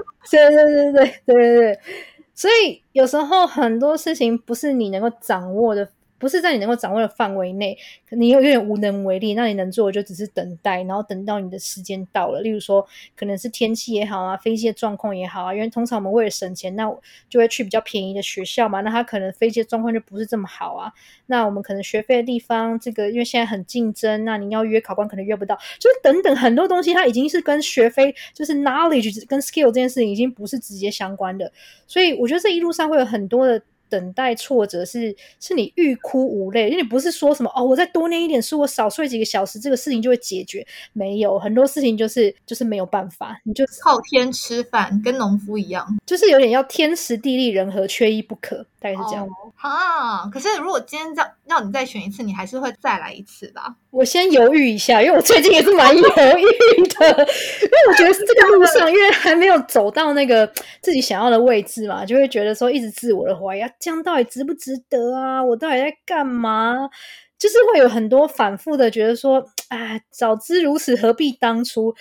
[0.49, 1.79] 对对对对对，
[2.33, 5.89] 所以有时候很多事情不是你能够掌握的。
[6.21, 7.75] 不是在你能够掌握的范围内，
[8.11, 9.33] 你有有点无能为力。
[9.33, 12.41] 那你能做的就只是等待，然后等到你的时间到了。
[12.41, 15.53] 例如说，可能是天气也好啊，飞机的状况也好啊。
[15.53, 16.85] 因为通常我们为了省钱，那
[17.27, 18.81] 就会去比较便宜的学校嘛。
[18.81, 20.93] 那他可能飞机的状况就不是这么好啊。
[21.25, 31.51] 那我们可能学费的地方，这个因为现在很竞争，那你要约考官可能约不到，就等等很多东西，它已经是跟学费就是 knowledge 跟 skill 这件事情已经不是直接相关的。
[31.87, 33.59] 所以我觉得这一路上会有很多的。
[33.91, 40.65] 等待挫折是是你欲哭无泪，因为你不是说什么哦，我再多念一点书，我少睡几个小时，这个事情就会解决。
[40.93, 49.27] 没有很多事情就是就是没有办法，你就靠天吃饭，跟农夫一样，就是有点要天时地利人和，缺一不可，大概是这样。
[49.57, 53.75] 啊，可是如果今天要要你再选一次，你还是会再来一次吧？
[53.91, 57.07] 我先犹豫一下，因为我最近也是蛮犹豫的，
[57.61, 65.43] 因为我觉得是这个路上，因为还没有走到那个自己想要的位置嘛，就会觉得说一直自我的怀疑，这样到底值不值得啊？
[65.43, 66.89] 我到底在干嘛？
[67.37, 71.93] 就是会有很多反复的觉得说，哎，早知如此，何必当初？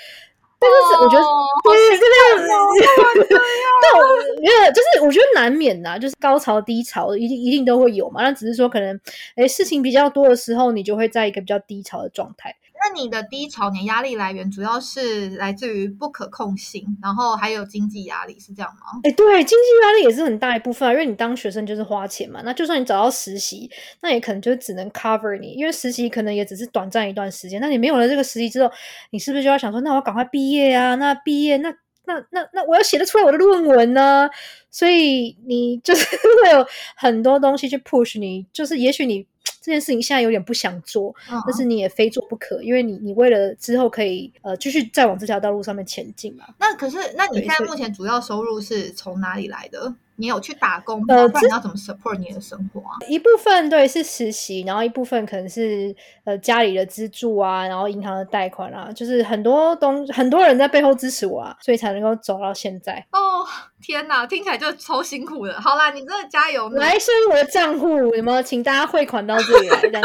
[0.60, 1.24] 但是我觉得，
[1.64, 3.40] 对， 这个，
[3.82, 4.00] 但我
[4.44, 8.22] 觉得就是我觉得难免的，就是高潮低潮一定一定都会有嘛。
[8.22, 9.00] 那只是说可能，
[9.36, 12.54] 哎，事情比较多的时候，你就会在一个比较低潮的状态。
[12.82, 19.00] 那你的低潮，你的压力来源主要是来自于不可控性，然后还有经济压力，是这样吗？
[19.04, 22.40] 哎，对，经济压力也是很大一部分啊，因为你当学生就是花钱嘛。
[22.42, 27.60] 那就算你找到实习，那也可能就只能 cover 你，因为实习可能也只是短暂一段时间。
[27.60, 28.72] 那你没有了这个实习之后，
[29.10, 30.94] 你是不是就要想说，那我赶快毕业啊？
[30.94, 31.70] 那毕业，那
[32.06, 34.30] 那那那我要写得出来我的论文呢？
[34.70, 36.06] 所以你就是
[36.42, 36.66] 会有
[36.96, 39.26] 很多东西去 push 你，就是也许你。
[39.60, 41.14] 这件事情现在有点不想做，
[41.46, 46.46] 但是你也非做不可，因为你你为了之后可以呃继续再往这条道路上面前进嘛。
[46.58, 49.94] 那可是，那你现在目前主要收入是从哪里来的？
[50.20, 52.92] 你有去打工，呃，不然你要怎么 support 你的生活啊？
[53.08, 63.02] 一部分对是实习，然后一部分可能是呃家里的资助啊，然后银行的贷款啊，就是很多东很多人在背后支持我啊，所以才能够走到现在。
[63.12, 63.46] 哦，
[63.82, 65.58] 天哪，听起来就超辛苦的。
[65.58, 66.68] 好啦，你真的加油！
[66.70, 68.42] 来，是我的账户，有没有？
[68.42, 70.02] 请大家汇款到这里来， 这样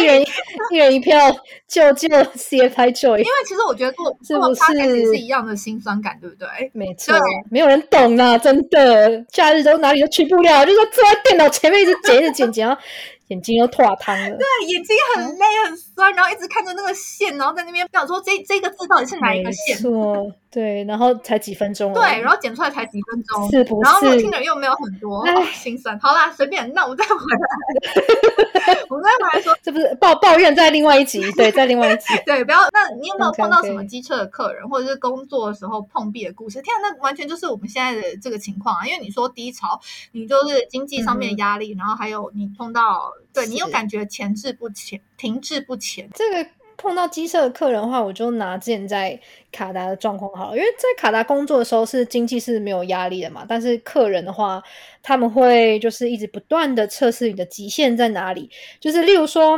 [0.00, 0.24] 一人
[0.72, 1.16] 一人一票，
[1.68, 3.18] 救救 CFI Joy。
[3.18, 6.48] 因为其实我觉得做是不是是一样的辛酸感，对不对？
[6.74, 7.14] 没错，
[7.50, 9.22] 没有人懂啊，真的。
[9.54, 12.78] 日都哪里都去不了，就说坐在电脑前面一直剪，一直剪，剪到
[13.28, 14.36] 眼睛又脱汤了。
[14.36, 15.76] 对，眼睛很累，很。
[15.94, 19.76] 酸，然后一直看着那个线，然后在那边想说这这个字到底是哪一个线？
[19.78, 23.90] 错，对，然后才几分钟，对，然后剪出来才几分钟，是不是？
[23.90, 25.24] 然后听的人又没有很多，
[25.54, 25.98] 心酸。
[26.00, 32.60] 好啦，随便，那我们再回来， 我们再回来说，这不是抱抱怨在另外一集，对， 在另外一集，对，不要。
[32.72, 36.60] 那你有没有碰到什么机车的客人，或者是工作的时候碰壁的故事？
[36.62, 38.86] 天，那完全就是我们现在的这个情况啊！
[38.86, 39.80] 因为你说低潮，
[40.12, 46.50] 你就是经济上面压力，然后还有你碰到，对你有感觉前置不前，停滞不前，这个。
[46.78, 49.16] 碰到机车的客人的话，我就拿之前在
[49.52, 54.60] 卡达的状况好了，因为在卡达工作的时候是经济是没有压力的嘛，但是客人的话，
[55.00, 59.56] 他们会就是一直不断的测试你的极限在哪里，就是例如说。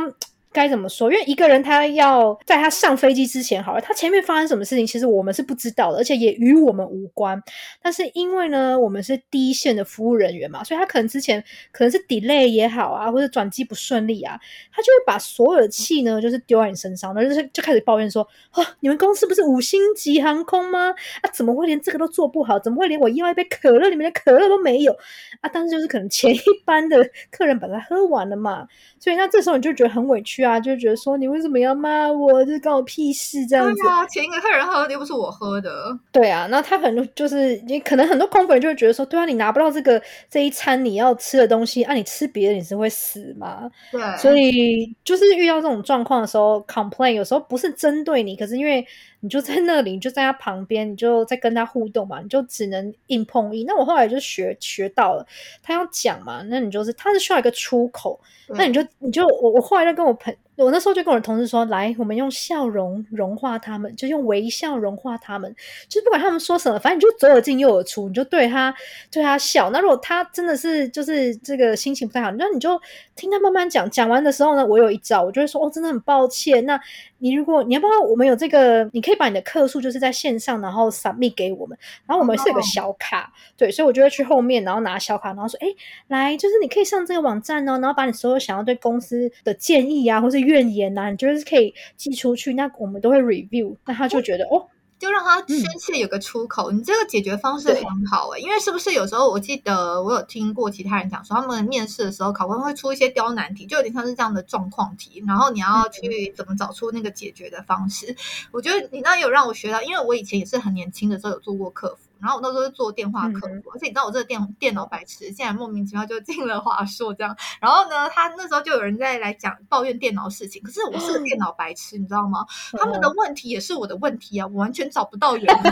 [0.55, 1.11] 该怎么说？
[1.11, 7.39] 因为一个人他要在他上飞机之前，好了，他前面发生什么事情，其实我们是不知道的，而且也与我们无关。
[7.81, 14.39] 但是因为呢，我们是第一线的服务人员嘛，所以他可能之前可能是 delay 也好啊，或者转机不顺利啊，
[14.71, 20.91] 他就会把所有的气呢，就是丢在你身上，然后就是就开始抱怨说：啊，你们公司不是五星级航空吗？
[21.21, 22.57] 啊，怎么会连这个都做不好？
[22.57, 24.93] 怎么会连我要一杯可乐里面的可乐都没有
[25.41, 25.49] 啊？
[25.51, 28.65] 但是就是可能前一班的客人把它喝完了嘛，
[28.97, 30.44] 所以那这时候你就觉得很委屈。
[30.45, 32.45] 啊，就觉得说你为什么要骂我？
[32.45, 33.81] 这关我屁事这样子。
[34.09, 35.97] 前一个客人喝的又不是我喝的。
[36.11, 43.69] 对啊，那他可能就是你可能很多空粉就会觉得说，对啊，你拿不到这个这一餐你要吃的东西，啊，你吃别的你是会死吗？
[43.91, 44.01] 对。
[44.17, 48.85] 所以就是遇到这种状况的时候，complain 有时候不是针对你，可是因为
[49.25, 53.65] 你就在那里，你就在他旁边，你就在跟他互动嘛，你就只能硬碰硬。
[53.65, 55.25] 那我后来就学学到了，
[55.63, 60.35] 他要讲嘛，那你就是他是需要一个出口，那你就你就我我后来就跟我朋。
[60.57, 65.53] 我那时候就跟我的同事说：“来，我们用笑容融化他们，就用微笑融化他们。
[65.89, 68.73] 就不管他们说什么，反正你就左耳进右耳出，你就对他
[69.11, 69.69] 对他笑。
[69.71, 72.79] 那如果他真的是就是这个心情不太好，那你就
[73.15, 73.89] 听他慢慢讲。
[73.89, 76.65] 讲完的时候呢，我有一招，我就会说：哦，真的很抱歉。
[76.65, 76.79] 那
[77.19, 81.77] 你如果你要不要，我们有这个，你可以把你的客数就是在线上，然后 submit 给我们。
[82.05, 85.67] 然后我们是有个小卡，对，所以我就会去后面，然后拿小卡，然后说：哎，
[86.07, 94.67] 来，就是你可以上这个网站哦，然后把你所有想要对公司的建议啊，或是怨言呐，你就是可以寄出去，那我们都会 review，那他就觉得哦。
[94.97, 108.15] 就让他宣泄有个出口，你这个解决方式很好哎，因为是不是有时候我记得我有听过其他人讲说，他们面试的时候考官会出一些刁难题，就有点像是这样的状况题，然后你要去怎么找出那个解决的方式。
[108.51, 112.09] 我觉得你那有让我学到，因为我以前也是很年轻的时候有做过客服。
[112.21, 117.35] 然后我那时候是做电话客服，而且你知道我这个电电脑白痴，现在莫名其妙就进了华硕这样。
[117.59, 122.45] 然后呢，他那时候就有人在来讲抱怨电脑事情，可是我是个电脑白痴，你知道吗？
[122.77, 125.71] 他们的问题也是我的问题啊，我完全找不到原因。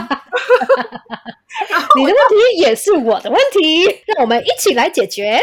[1.96, 5.40] 你的问题也是我的问题，让我们一起来解决。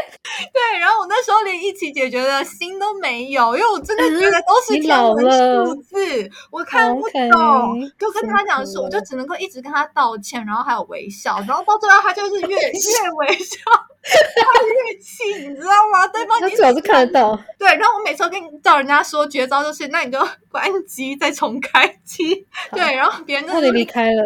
[0.53, 7.89] 对，然后我那时候连一起解决的心都没有，因为我真的觉得都是天文数字，我看不懂。
[7.97, 16.07] 就跟他讲说，我就只能够一直跟他道歉，然后还有微笑，然后到最后他就是越 越微笑，他越气，你知道吗？
[16.07, 17.39] 对方他主要是看得到。
[17.57, 20.19] 对，然后我每次跟叫人家说绝招就是，那你就
[20.51, 22.45] 关机再重开机。
[22.71, 24.23] 对，然后别人就离开了。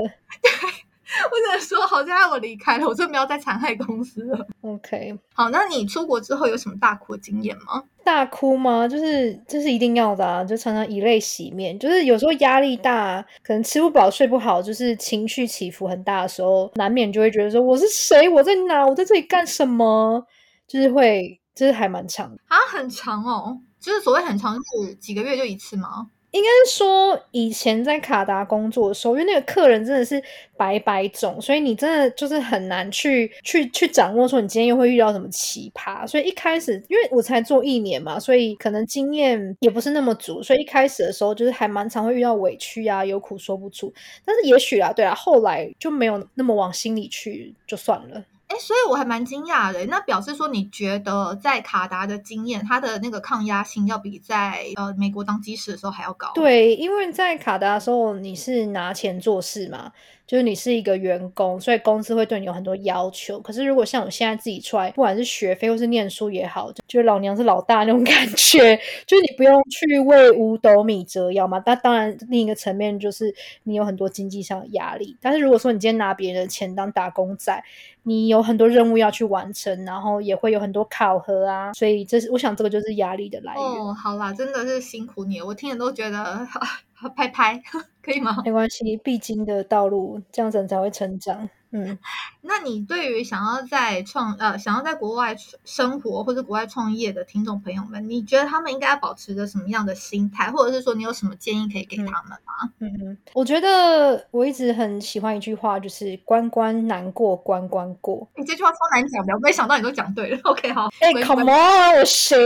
[1.05, 1.23] 对。
[1.31, 4.47] 我只能说，好在我离开了，我就不要再残害公司了。
[4.61, 7.83] OK，好，那你出国之后有什么大哭的经验吗？
[8.03, 8.87] 大哭吗？
[8.87, 11.77] 就是这是一定要的啊，就常常以泪洗面。
[11.77, 20.25] 就是有时候压力大，可能吃不饱睡不好，就是情绪起伏很大的时候，难免就会觉得说我是谁，我在哪，我在这里干什么？
[20.67, 23.59] 就是会，就是还蛮长啊，很长哦。
[23.79, 26.07] 就是所谓很长是几个月就一次吗？
[26.35, 30.21] 应该说，以前在卡达工作的时候，因为那个客人真的是
[30.57, 36.05] 百百种，所以你真的就是很难去去去掌握说你今天又会遇到什么奇葩。
[36.05, 43.93] 所以一开始，因为我才做一年嘛，所以可能经验也不是那么足，所以一开始的时候就是还蛮常会遇到委屈啊，有苦说不出。
[44.25, 48.21] 但是也许啊，对啊，后来就没有那么往心里去，就算了。
[48.47, 49.85] 哎，所以我还蛮惊讶的。
[49.87, 56.31] 那表示说，你觉得在卡达的经验，它的那个抗压性要比在呃美国当机师的时候还要高？
[56.35, 59.91] 对，因为在卡达的时候，你是拿钱做事嘛。
[60.27, 63.39] 就是你是一个员工，所以公司会对你有很多要求。
[63.39, 71.61] 可是如果像我现在自己出来，不管是学费或是念书也好，就是老娘是老大那种 感觉，就是你不用去为五斗米折腰嘛。
[71.65, 73.33] 那当然，另一个层面就是
[73.63, 75.15] 你有很多经济上的压力。
[75.21, 77.63] 但是如果说你今天拿别人的钱当打工仔，
[78.03, 81.73] 你有很多任务要去完成，然后也会有很多考核啊。
[81.73, 83.63] 所以这是我想这个就是压力的来源。
[83.63, 86.47] 哦，好啦，真的是辛苦你，我听着都觉得。
[87.15, 87.61] 拍拍
[88.01, 88.37] 可以吗？
[88.45, 91.49] 没关系，必经的道路，这样子才会成长。
[91.75, 91.97] 嗯，
[92.41, 95.35] 那你对于想要在创呃想要在国外
[95.65, 102.13] 生活或者国外创业的听众朋友们，你觉得他们应该要保持着什么样的心态，或者是说你有什么建议可以给他们
[102.45, 102.71] 吗？
[102.79, 108.25] 嗯嗯，我觉得我一直很喜欢一句话，就是关关难过关关过。
[108.35, 110.39] 你这句话超难讲的，我没想到你都讲对了。
[110.43, 112.37] OK，好，哎，Come on，我谁？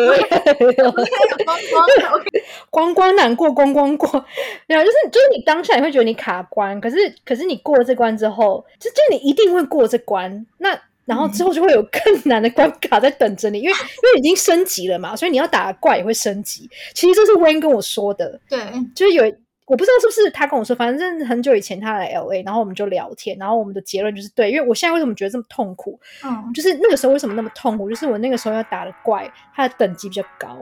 [1.46, 2.26] 关关 OK，
[2.72, 4.26] 关关难过关关过。
[4.68, 10.46] 没有，就是就是你当下你会觉得你卡关，可是可是你过了这关之后，就就你一定会过这关。
[10.58, 16.70] 那然后之后就会有更难的关卡在等着你，因为因为已经升级了嘛，所以你要打怪也会升级。
[16.94, 18.60] 其实这是 Wayne 跟我说的，对，
[18.96, 19.32] 就是有。
[19.70, 26.00] 我不知道是不是他跟我说，反正很久以前他来 L A，然后我们就聊天，然后我们的结论就是对，因为我现在为什么觉得这么痛苦？
[26.26, 27.88] 嗯，就是那个时候为什么那么痛苦？
[27.88, 30.60] 就是我那个时候要打的怪，它的等级比较高，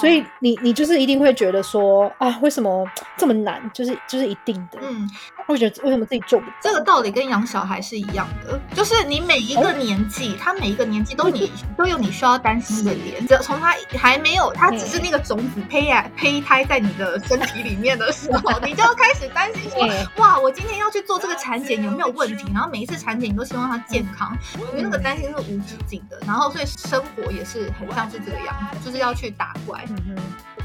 [0.00, 2.84] 所以你你就是一定会觉得说啊，为什么
[3.16, 3.62] 这么难？
[3.72, 5.08] 就是就是一定的，嗯，
[5.48, 6.46] 会觉得为什么自己做不？
[6.62, 18.60] 这个道理跟养小孩是一样的，就是你每一个年纪，他每一个年纪都你都有你需要担心的点，只从他还没有，他只是那个种子胚啊胚胎在你的身体里面的时候。
[18.62, 22.50] 你就要开始担心说，哇，我今天要去做这个产检有没有问题？
[22.52, 24.36] 然后每一次产检你都希望他健康，
[24.72, 26.18] 因为那个担心是无止境的。
[26.26, 29.82] 然后所以生活也是很像是这个样子，就是要去打怪。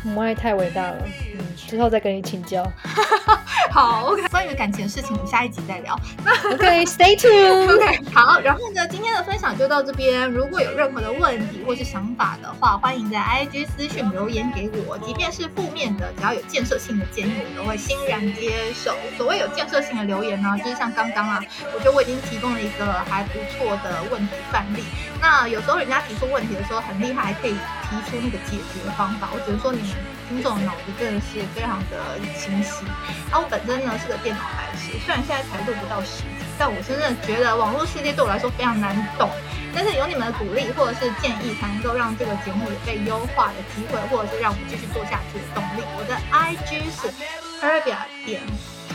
[0.04, 0.98] 母爱太伟大了，
[1.34, 2.64] 嗯，之后再跟你请教。
[3.72, 6.00] 好，OK，关于感情的事情，我们下一集再聊。
[6.54, 7.74] OK，Stay tuned。
[7.74, 10.30] OK，好，然后呢，今天的分享就到这边。
[10.30, 14.96] 如果有任何的问题或是想法的话，欢迎在 IG 私讯留言给我。
[15.00, 18.94] 即便是负面的，只要有建设性的建议，我都会欣然接受。
[19.18, 21.42] 所谓有建设性的留言呢，就是像刚刚啊，
[21.74, 24.84] 我觉得我已经提供了一个还不错的问题范例。
[25.20, 27.56] 那有时候人家提出问题的时候很厉害，还可以
[28.02, 29.30] 提出那个解决方法。
[29.34, 29.96] 我只能说你们。
[30.30, 32.86] 听众脑子真的是非常的清晰。
[33.30, 39.30] 啊我本身呢是个电脑白痴，虽然现在才录不到十集，但我真的觉得网络世界对我来说非常难懂。
[39.76, 45.84] 但是有你们的鼓励或者是建议，才能够让这个节目有被优化的机会，或者是让我们继续做下去的动力。
[46.00, 47.12] 我的 IG 是
[47.60, 48.42] Pervia 点。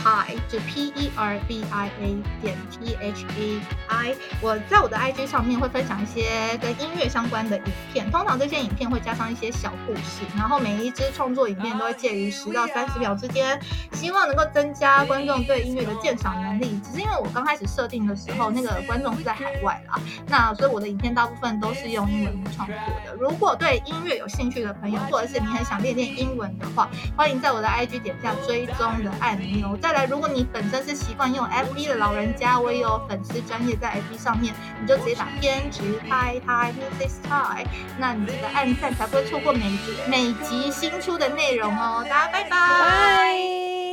[0.01, 4.15] Hi，就 P E R B I A 点 T H A I。
[4.41, 13.59] 我在我的 IG 上面会分享一些跟音乐相关的影片，通常这些影片会加上一些小故事，然后每一支创作影片都会介于十到三十秒之间，
[13.91, 16.79] 希望能够增加观众对音乐的鉴赏能力。
[16.81, 22.75] 只是因为我刚开始设定的时候，那个观众是在海外啦，那所以我的影片大部分都是用英文创作
[23.05, 23.13] 的。
[23.19, 29.75] 如果对音乐有兴趣的朋友，或者是你很想练练英文的话，欢迎在我的 IG 点下追踪的按钮。
[29.89, 37.65] 再来，如果你本身是习惯用 FB 的老人家，我也有粉丝专业在 FB 上面，你就直接打天职拍拍 music style，
[37.97, 42.05] 那你这个按赞才不会错过每集每集新出的内容哦。
[42.07, 43.88] 大家拜拜。